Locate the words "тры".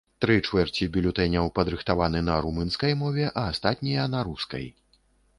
0.23-0.35